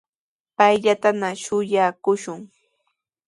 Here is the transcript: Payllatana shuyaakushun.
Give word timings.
Payllatana 0.57 1.29
shuyaakushun. 1.43 2.39